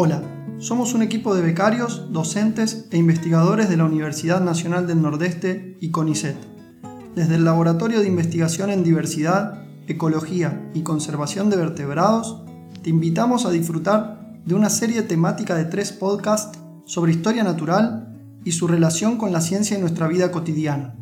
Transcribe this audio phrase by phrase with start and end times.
[0.00, 0.22] Hola,
[0.58, 5.90] somos un equipo de becarios, docentes e investigadores de la Universidad Nacional del Nordeste y
[5.90, 6.36] CONICET.
[7.16, 12.44] Desde el Laboratorio de Investigación en Diversidad, Ecología y Conservación de Vertebrados,
[12.80, 18.52] te invitamos a disfrutar de una serie temática de tres podcasts sobre historia natural y
[18.52, 20.94] su relación con la ciencia en nuestra vida cotidiana.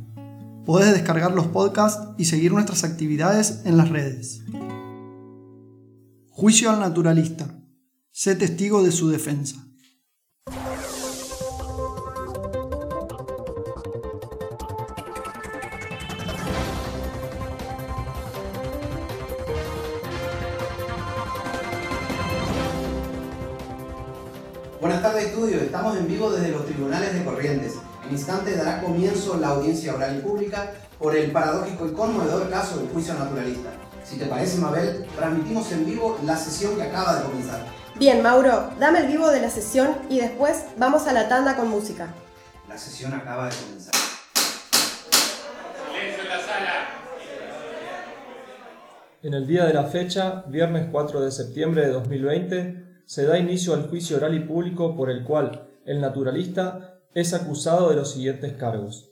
[0.65, 4.43] Podés descargar los podcasts y seguir nuestras actividades en las redes.
[6.31, 7.66] Juicio al naturalista.
[8.19, 9.57] Sé testigo de su defensa.
[24.81, 25.59] Buenas tardes, estudio.
[25.59, 27.75] Estamos en vivo desde los tribunales de Corrientes.
[28.07, 32.79] En instantes dará comienzo la audiencia oral y pública por el paradójico y conmovedor caso
[32.79, 33.75] del juicio naturalista.
[34.09, 37.61] Si te parece, Mabel, transmitimos en vivo la sesión que acaba de comenzar.
[37.97, 41.69] Bien, Mauro, dame el vivo de la sesión y después vamos a la tanda con
[41.69, 42.15] música.
[42.69, 43.95] La sesión acaba de comenzar.
[45.93, 46.89] Silencio en la sala.
[49.25, 53.75] En el día de la fecha, viernes 4 de septiembre de 2020, se da inicio
[53.75, 58.53] al juicio oral y público por el cual el naturalista es acusado de los siguientes
[58.53, 59.11] cargos.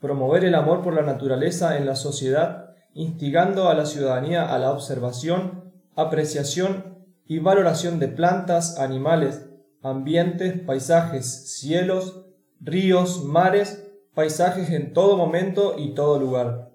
[0.00, 2.67] Promover el amor por la naturaleza en la sociedad,
[2.98, 9.46] instigando a la ciudadanía a la observación, apreciación y valoración de plantas, animales,
[9.82, 12.26] ambientes, paisajes, cielos,
[12.60, 16.72] ríos, mares, paisajes en todo momento y todo lugar.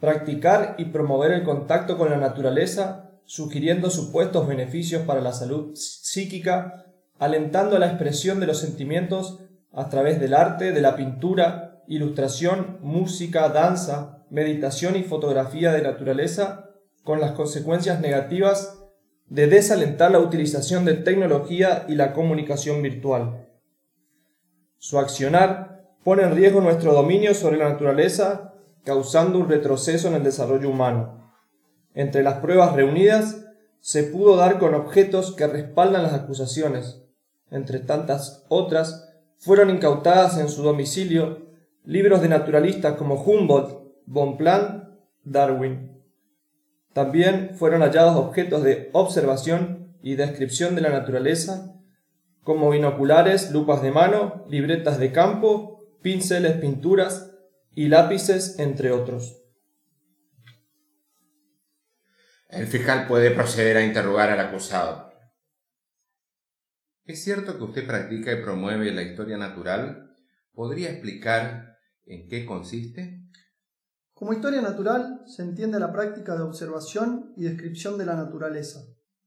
[0.00, 6.86] Practicar y promover el contacto con la naturaleza, sugiriendo supuestos beneficios para la salud psíquica,
[7.18, 13.48] alentando la expresión de los sentimientos a través del arte, de la pintura, ilustración, música,
[13.48, 16.70] danza, meditación y fotografía de naturaleza,
[17.04, 18.78] con las consecuencias negativas
[19.28, 23.48] de desalentar la utilización de tecnología y la comunicación virtual.
[24.78, 28.54] Su accionar pone en riesgo nuestro dominio sobre la naturaleza,
[28.84, 31.32] causando un retroceso en el desarrollo humano.
[31.94, 33.44] Entre las pruebas reunidas,
[33.80, 37.02] se pudo dar con objetos que respaldan las acusaciones.
[37.50, 41.45] Entre tantas otras, fueron incautadas en su domicilio
[41.86, 46.02] libros de naturalistas como Humboldt, Bonpland, Darwin.
[46.92, 51.74] También fueron hallados objetos de observación y descripción de la naturaleza,
[52.42, 57.32] como binoculares, lupas de mano, libretas de campo, pinceles, pinturas
[57.72, 59.42] y lápices, entre otros.
[62.48, 65.12] El fiscal puede proceder a interrogar al acusado.
[67.04, 70.14] ¿Es cierto que usted practica y promueve la historia natural?
[70.52, 71.75] ¿Podría explicar
[72.06, 73.22] en qué consiste?
[74.14, 78.80] Como historia natural se entiende la práctica de observación y descripción de la naturaleza.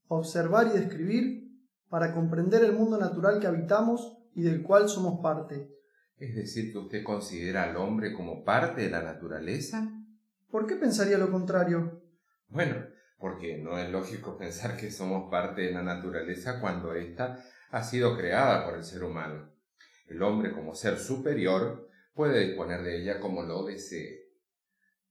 [0.07, 1.49] Observar y describir
[1.89, 5.69] para comprender el mundo natural que habitamos y del cual somos parte.
[6.17, 9.89] ¿Es decir, que usted considera al hombre como parte de la naturaleza?
[10.49, 12.03] ¿Por qué pensaría lo contrario?
[12.47, 12.85] Bueno,
[13.19, 18.17] porque no es lógico pensar que somos parte de la naturaleza cuando ésta ha sido
[18.17, 19.51] creada por el ser humano.
[20.07, 21.88] El hombre como ser superior
[22.19, 24.27] puede disponer de ella como lo desee.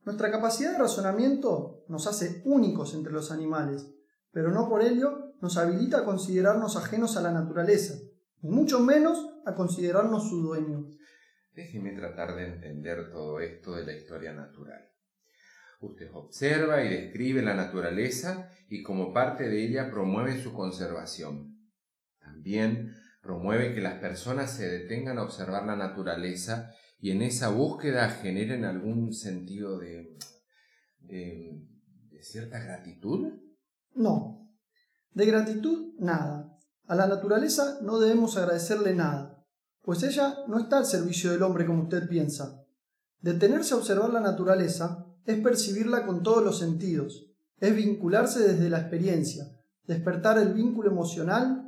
[0.05, 3.91] Nuestra capacidad de razonamiento nos hace únicos entre los animales,
[4.31, 7.95] pero no por ello nos habilita a considerarnos ajenos a la naturaleza,
[8.43, 10.87] y mucho menos a considerarnos su dueño.
[11.55, 14.91] Déjeme tratar de entender todo esto de la historia natural.
[15.81, 21.57] Usted observa y describe la naturaleza y como parte de ella promueve su conservación.
[22.21, 22.93] También
[23.23, 28.65] promueve que las personas se detengan a observar la naturaleza y en esa búsqueda generen
[28.65, 30.17] algún sentido de,
[31.01, 31.65] de,
[32.11, 33.29] de cierta gratitud?
[33.95, 34.51] No.
[35.13, 36.59] De gratitud, nada.
[36.87, 39.45] A la naturaleza no debemos agradecerle nada,
[39.83, 42.65] pues ella no está al servicio del hombre como usted piensa.
[43.21, 48.81] Detenerse a observar la naturaleza es percibirla con todos los sentidos, es vincularse desde la
[48.81, 49.45] experiencia,
[49.85, 51.65] despertar el vínculo emocional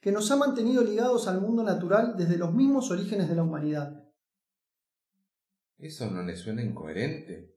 [0.00, 4.03] que nos ha mantenido ligados al mundo natural desde los mismos orígenes de la humanidad.
[5.78, 7.54] Eso no le suena incoherente.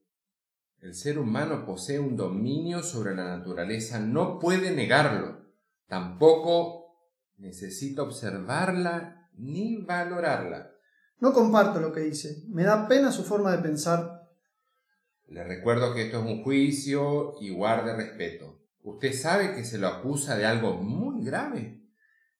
[0.80, 5.44] El ser humano posee un dominio sobre la naturaleza, no puede negarlo.
[5.86, 6.96] Tampoco
[7.36, 10.72] necesita observarla ni valorarla.
[11.20, 12.44] No comparto lo que dice.
[12.48, 14.28] Me da pena su forma de pensar.
[15.26, 18.60] Le recuerdo que esto es un juicio y guarde respeto.
[18.82, 21.82] Usted sabe que se lo acusa de algo muy grave.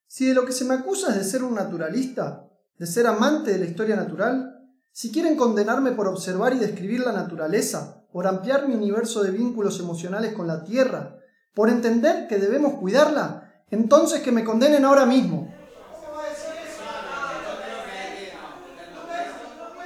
[0.07, 2.49] Si de lo que se me acusa es de ser un naturalista,
[2.79, 4.58] de ser amante de la historia natural,
[4.93, 9.79] si quieren condenarme por observar y describir la naturaleza, por ampliar mi universo de vínculos
[9.81, 11.19] emocionales con la tierra,
[11.55, 15.55] por entender que debemos cuidarla, Entonces que me condenen ahora mismo.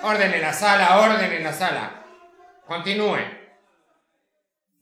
[0.05, 2.05] Orden en la sala, orden en la sala.
[2.67, 3.19] Continúe.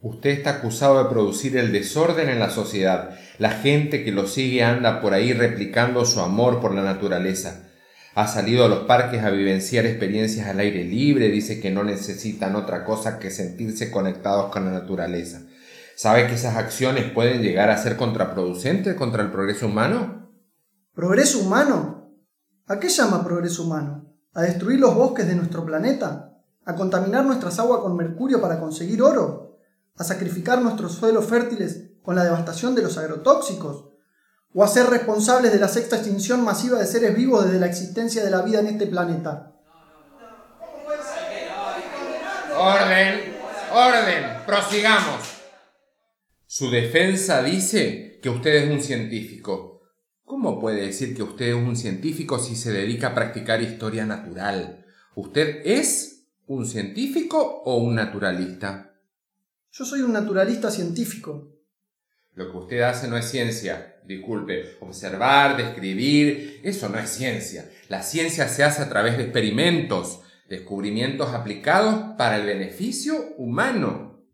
[0.03, 3.19] Usted está acusado de producir el desorden en la sociedad.
[3.39, 7.70] La gente que lo sigue anda por ahí replicando su amor por la naturaleza.
[8.15, 12.57] Ha salido a los parques a vivenciar experiencias al aire libre, dice que no necesitan
[12.57, 15.43] otra cosa que sentirse conectados con la naturaleza.
[15.97, 20.33] ¿Sabe que esas acciones pueden llegar a ser contraproducentes contra el progreso humano?
[20.93, 22.11] ¿Progreso humano?
[22.67, 24.13] ¿A qué llama progreso humano?
[24.33, 26.37] ¿A destruir los bosques de nuestro planeta?
[26.65, 29.59] ¿A contaminar nuestras aguas con mercurio para conseguir oro?
[29.97, 33.90] ¿A sacrificar nuestros suelos fértiles con la devastación de los agrotóxicos?
[34.53, 38.25] ¿O a ser responsables de la sexta extinción masiva de seres vivos desde la existencia
[38.25, 39.53] de la vida en este planeta?
[42.59, 43.37] Orden,
[43.73, 45.41] orden, prosigamos.
[46.47, 49.83] Su defensa dice que usted es un científico.
[50.25, 54.85] ¿Cómo puede decir que usted es un científico si se dedica a practicar historia natural?
[55.15, 58.97] ¿Usted es un científico o un naturalista?
[59.71, 61.53] Yo soy un naturalista científico.
[62.35, 63.90] Lo que usted hace no es ciencia.
[64.05, 67.71] Disculpe, observar, describir, eso no es ciencia.
[67.89, 74.25] La ciencia se hace a través de experimentos, descubrimientos aplicados para el beneficio humano.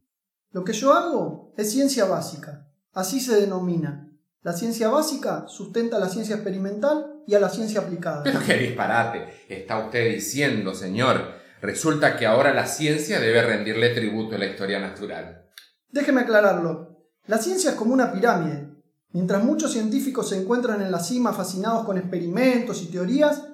[0.51, 4.11] Lo que yo hago es ciencia básica, así se denomina.
[4.43, 8.23] La ciencia básica sustenta a la ciencia experimental y a la ciencia aplicada.
[8.23, 11.35] Pero qué disparate está usted diciendo, señor.
[11.61, 15.51] Resulta que ahora la ciencia debe rendirle tributo a la historia natural.
[15.91, 17.11] Déjeme aclararlo.
[17.27, 18.76] La ciencia es como una pirámide.
[19.17, 23.45] Mientras muchos científicos se encuentran en la cima fascinados con experimentos y teorías,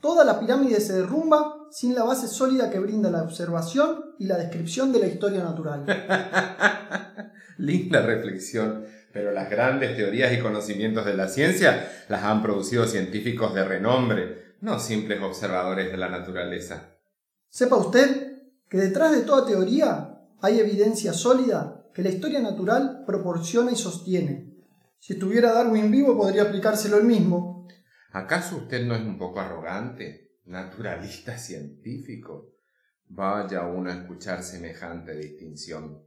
[0.00, 4.36] toda la pirámide se derrumba sin la base sólida que brinda la observación y la
[4.38, 5.84] descripción de la historia natural.
[7.58, 13.54] Linda reflexión, pero las grandes teorías y conocimientos de la ciencia las han producido científicos
[13.54, 16.90] de renombre, no simples observadores de la naturaleza.
[17.48, 23.72] Sepa usted que detrás de toda teoría hay evidencia sólida que la historia natural proporciona
[23.72, 24.47] y sostiene.
[24.98, 27.66] Si estuviera Darwin vivo podría aplicárselo el mismo.
[28.12, 30.28] ¿Acaso usted no es un poco arrogante?
[30.48, 32.54] naturalista científico.
[33.06, 36.02] Vaya uno a escuchar semejante distinción.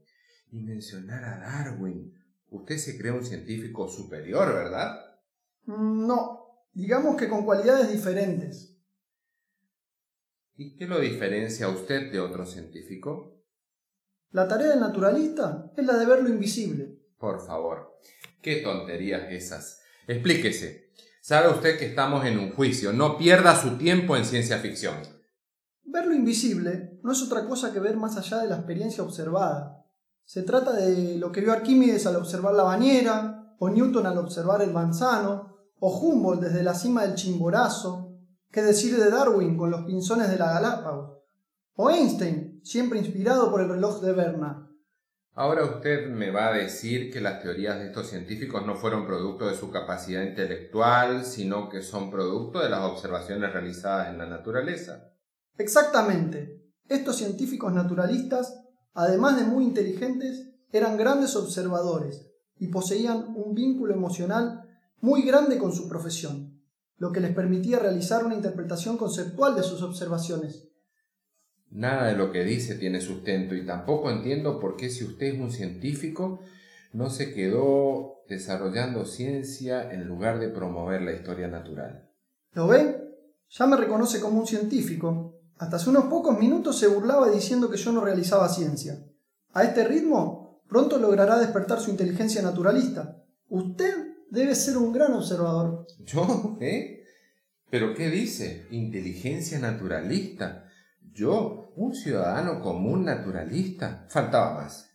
[0.51, 2.13] Y mencionar a Darwin.
[2.49, 4.99] Usted se cree un científico superior, ¿verdad?
[5.65, 8.77] Mm, no, digamos que con cualidades diferentes.
[10.55, 13.41] ¿Y qué lo diferencia a usted de otro científico?
[14.31, 16.99] La tarea del naturalista es la de ver lo invisible.
[17.17, 17.97] Por favor,
[18.41, 19.81] qué tonterías esas.
[20.07, 20.91] Explíquese.
[21.21, 22.91] Sabe usted que estamos en un juicio.
[22.93, 24.95] No pierda su tiempo en ciencia ficción.
[25.83, 29.85] Ver lo invisible no es otra cosa que ver más allá de la experiencia observada.
[30.25, 34.61] Se trata de lo que vio Arquímedes al observar la bañera, o Newton al observar
[34.61, 38.17] el manzano, o Humboldt desde la cima del Chimborazo,
[38.49, 41.19] qué decir de Darwin con los pinzones de la Galápagos,
[41.73, 44.70] o Einstein, siempre inspirado por el reloj de Berna.
[45.33, 49.47] Ahora usted me va a decir que las teorías de estos científicos no fueron producto
[49.47, 55.13] de su capacidad intelectual, sino que son producto de las observaciones realizadas en la naturaleza.
[55.57, 56.61] Exactamente.
[56.89, 58.61] Estos científicos naturalistas,
[58.93, 64.63] además de muy inteligentes, eran grandes observadores y poseían un vínculo emocional
[64.99, 66.61] muy grande con su profesión,
[66.97, 70.70] lo que les permitía realizar una interpretación conceptual de sus observaciones
[71.71, 75.39] Nada de lo que dice tiene sustento y tampoco entiendo por qué si usted es
[75.39, 76.41] un científico
[76.93, 82.09] no se quedó desarrollando ciencia en lugar de promover la historia natural.
[82.53, 82.97] ¿Lo ve?
[83.49, 85.39] Ya me reconoce como un científico.
[85.57, 89.05] Hasta hace unos pocos minutos se burlaba diciendo que yo no realizaba ciencia.
[89.53, 93.23] A este ritmo, pronto logrará despertar su inteligencia naturalista.
[93.49, 93.93] Usted
[94.29, 95.85] debe ser un gran observador.
[95.99, 96.57] ¿Yo?
[96.61, 97.03] ¿Eh?
[97.69, 98.65] ¿Pero qué dice?
[98.71, 100.65] ¿Inteligencia naturalista?
[101.13, 104.89] Yo, un ciudadano común naturalista, faltaba más.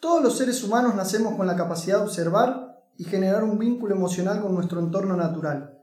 [0.00, 4.40] Todos los seres humanos nacemos con la capacidad de observar y generar un vínculo emocional
[4.40, 5.80] con nuestro entorno natural.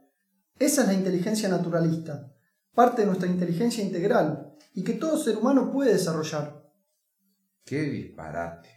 [0.58, 2.32] Esa es la inteligencia naturalista,
[2.74, 6.64] parte de nuestra inteligencia integral y que todo ser humano puede desarrollar.
[7.64, 8.68] ¡Qué disparate!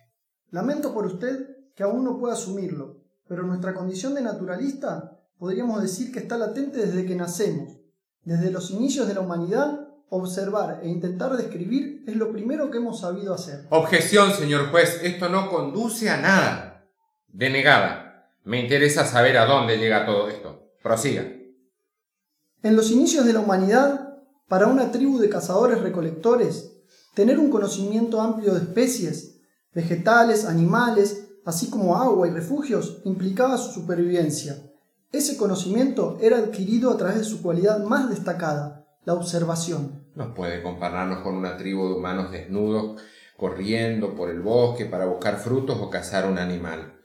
[0.50, 6.12] Lamento por usted que aún no pueda asumirlo, pero nuestra condición de naturalista podríamos decir
[6.12, 7.78] que está latente desde que nacemos,
[8.24, 13.02] desde los inicios de la humanidad observar e intentar describir es lo primero que hemos
[13.02, 13.66] sabido hacer.
[13.70, 16.88] Objeción, señor juez, esto no conduce a nada.
[17.28, 18.32] Denegada.
[18.44, 20.72] Me interesa saber a dónde llega todo esto.
[20.82, 21.26] Prosiga.
[22.64, 26.72] En los inicios de la humanidad, para una tribu de cazadores recolectores,
[27.14, 29.42] tener un conocimiento amplio de especies,
[29.74, 34.58] vegetales, animales, así como agua y refugios, implicaba su supervivencia.
[35.12, 40.04] Ese conocimiento era adquirido a través de su cualidad más destacada, la observación.
[40.16, 43.02] No puede compararnos con una tribu de humanos desnudos
[43.38, 47.00] corriendo por el bosque para buscar frutos o cazar un animal.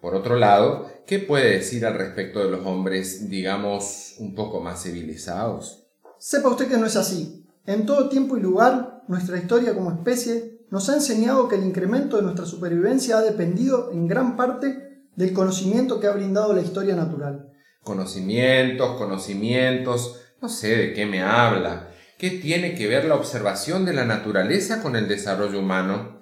[0.00, 4.82] Por otro lado, ¿qué puede decir al respecto de los hombres, digamos, un poco más
[4.82, 5.86] civilizados?
[6.18, 7.46] Sepa usted que no es así.
[7.66, 12.16] En todo tiempo y lugar, nuestra historia como especie nos ha enseñado que el incremento
[12.16, 16.96] de nuestra supervivencia ha dependido en gran parte del conocimiento que ha brindado la historia
[16.96, 17.52] natural.
[17.84, 21.90] Conocimientos, conocimientos, no sé de qué me habla.
[22.18, 26.20] ¿Qué tiene que ver la observación de la naturaleza con el desarrollo humano?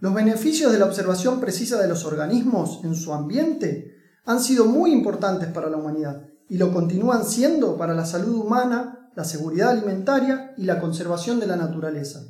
[0.00, 4.92] Los beneficios de la observación precisa de los organismos en su ambiente han sido muy
[4.92, 10.54] importantes para la humanidad y lo continúan siendo para la salud humana, la seguridad alimentaria
[10.56, 12.20] y la conservación de la naturaleza.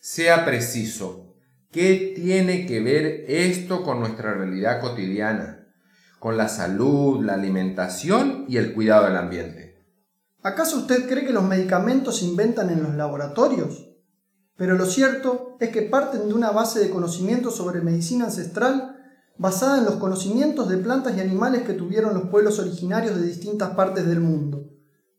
[0.00, 1.36] Sea preciso,
[1.70, 5.68] ¿qué tiene que ver esto con nuestra realidad cotidiana?
[6.18, 9.71] Con la salud, la alimentación y el cuidado del ambiente.
[10.44, 13.88] ¿Acaso usted cree que los medicamentos se inventan en los laboratorios?
[14.56, 18.96] Pero lo cierto es que parten de una base de conocimiento sobre medicina ancestral
[19.38, 23.70] basada en los conocimientos de plantas y animales que tuvieron los pueblos originarios de distintas
[23.70, 24.68] partes del mundo.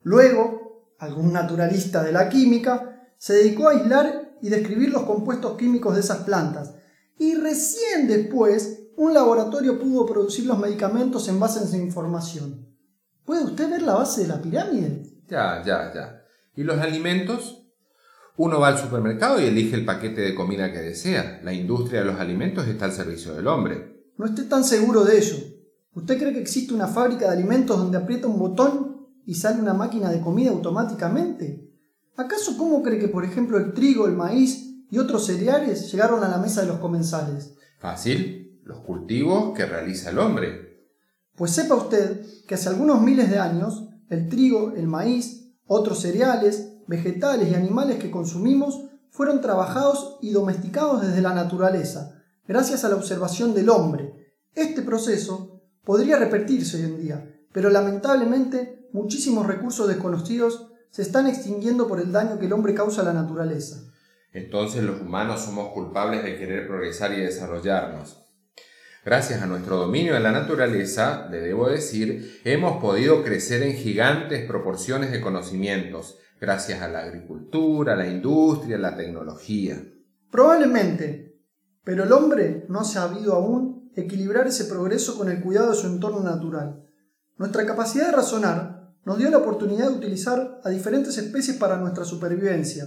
[0.01, 5.95] Luego, algún naturalista de la química se dedicó a aislar y describir los compuestos químicos
[5.95, 6.73] de esas plantas,
[7.17, 12.67] y recién después un laboratorio pudo producir los medicamentos en base a esa información.
[13.23, 15.12] ¿Puede usted ver la base de la pirámide?
[15.29, 16.25] Ya, ya, ya.
[16.55, 17.63] ¿Y los alimentos?
[18.35, 21.39] Uno va al supermercado y elige el paquete de comida que desea.
[21.43, 24.05] La industria de los alimentos está al servicio del hombre.
[24.17, 25.37] No esté tan seguro de ello.
[25.93, 29.73] ¿Usted cree que existe una fábrica de alimentos donde aprieta un botón y sale una
[29.73, 31.69] máquina de comida automáticamente?
[32.15, 36.29] ¿Acaso cómo cree que, por ejemplo, el trigo, el maíz y otros cereales llegaron a
[36.29, 37.55] la mesa de los comensales?
[37.77, 40.87] Fácil, los cultivos que realiza el hombre.
[41.35, 46.77] Pues sepa usted que hace algunos miles de años el trigo, el maíz, otros cereales,
[46.87, 52.95] vegetales y animales que consumimos fueron trabajados y domesticados desde la naturaleza, gracias a la
[52.95, 54.13] observación del hombre.
[54.55, 61.87] Este proceso podría repetirse hoy en día, pero lamentablemente muchísimos recursos desconocidos se están extinguiendo
[61.87, 63.83] por el daño que el hombre causa a la naturaleza.
[64.31, 68.22] Entonces los humanos somos culpables de querer progresar y desarrollarnos.
[69.05, 74.47] Gracias a nuestro dominio de la naturaleza, le debo decir, hemos podido crecer en gigantes
[74.47, 79.83] proporciones de conocimientos, gracias a la agricultura, la industria, la tecnología.
[80.31, 81.37] Probablemente,
[81.83, 85.87] pero el hombre no ha sabido aún equilibrar ese progreso con el cuidado de su
[85.87, 86.87] entorno natural.
[87.37, 92.05] Nuestra capacidad de razonar nos dio la oportunidad de utilizar a diferentes especies para nuestra
[92.05, 92.85] supervivencia,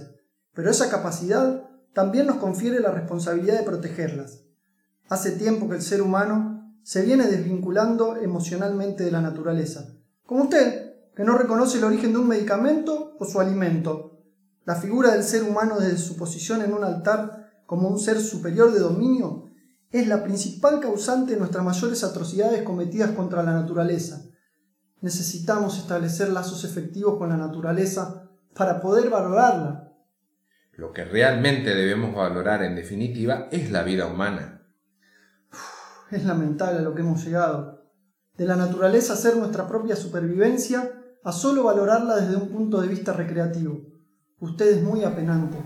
[0.55, 4.46] pero esa capacidad también nos confiere la responsabilidad de protegerlas.
[5.09, 9.93] Hace tiempo que el ser humano se viene desvinculando emocionalmente de la naturaleza,
[10.25, 14.19] como usted, que no reconoce el origen de un medicamento o su alimento.
[14.65, 18.73] La figura del ser humano desde su posición en un altar como un ser superior
[18.73, 19.45] de dominio
[19.91, 24.25] es la principal causante de nuestras mayores atrocidades cometidas contra la naturaleza.
[24.99, 29.93] Necesitamos establecer lazos efectivos con la naturaleza para poder valorarla.
[30.73, 34.56] Lo que realmente debemos valorar en definitiva es la vida humana.
[36.11, 37.83] Es lamentable a lo que hemos llegado.
[38.37, 40.91] De la naturaleza ser nuestra propia supervivencia
[41.23, 43.81] a solo valorarla desde un punto de vista recreativo.
[44.39, 45.57] Usted es muy apenante.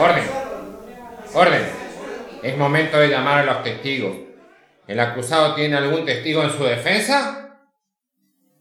[0.00, 0.24] Orden.
[1.34, 1.62] Orden.
[2.42, 4.16] Es momento de llamar a los testigos.
[4.86, 7.60] ¿El acusado tiene algún testigo en su defensa?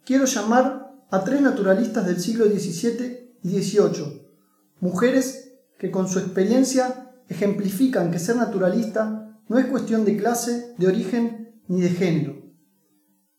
[0.04, 4.27] Quiero llamar a tres naturalistas del siglo XVII y XVIII,
[4.80, 10.88] mujeres que con su experiencia ejemplifican que ser naturalista no es cuestión de clase, de
[10.88, 12.36] origen ni de género.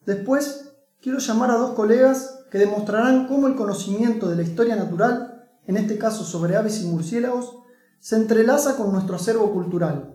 [0.07, 5.49] Después, quiero llamar a dos colegas que demostrarán cómo el conocimiento de la historia natural,
[5.67, 7.59] en este caso sobre aves y murciélagos,
[8.01, 10.15] se entrelaza con nuestro acervo cultural.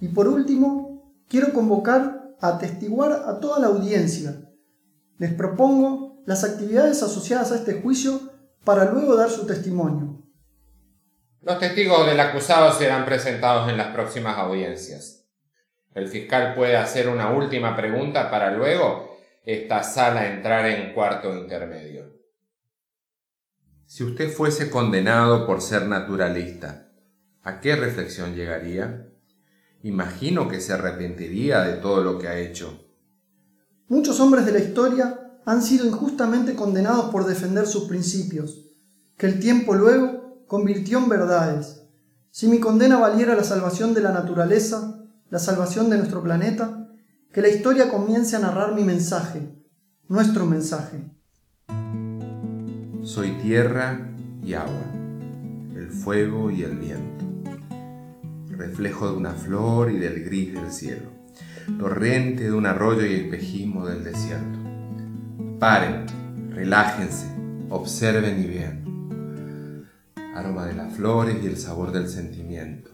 [0.00, 4.50] Y por último, quiero convocar a atestiguar a toda la audiencia.
[5.18, 8.20] Les propongo las actividades asociadas a este juicio
[8.64, 10.23] para luego dar su testimonio.
[11.44, 15.26] Los testigos del acusado serán presentados en las próximas audiencias.
[15.94, 22.14] El fiscal puede hacer una última pregunta para luego esta sala entrar en cuarto intermedio.
[23.84, 26.88] Si usted fuese condenado por ser naturalista,
[27.42, 29.10] ¿a qué reflexión llegaría?
[29.82, 32.88] Imagino que se arrepentiría de todo lo que ha hecho.
[33.88, 38.64] Muchos hombres de la historia han sido injustamente condenados por defender sus principios,
[39.18, 41.82] que el tiempo luego convirtió en verdades.
[42.30, 46.88] Si mi condena valiera la salvación de la naturaleza, la salvación de nuestro planeta,
[47.32, 49.54] que la historia comience a narrar mi mensaje,
[50.08, 51.10] nuestro mensaje.
[53.02, 54.10] Soy tierra
[54.42, 54.84] y agua,
[55.74, 57.24] el fuego y el viento,
[58.48, 61.10] reflejo de una flor y del gris del cielo,
[61.78, 64.58] torrente de un arroyo y espejismo del desierto.
[65.58, 66.06] Paren,
[66.50, 67.26] relájense,
[67.70, 68.83] observen y vean.
[70.34, 72.90] Aroma de las flores y el sabor del sentimiento.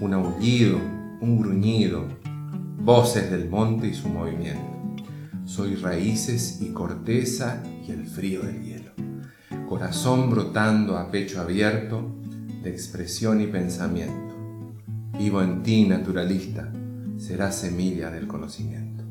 [0.00, 0.78] Un aullido,
[1.20, 2.04] un gruñido,
[2.78, 4.60] voces del monte y su movimiento.
[5.44, 8.92] Soy raíces y corteza y el frío del hielo.
[9.68, 12.16] Corazón brotando a pecho abierto
[12.62, 14.34] de expresión y pensamiento.
[15.18, 16.70] Vivo en ti, naturalista,
[17.16, 19.04] será semilla del conocimiento.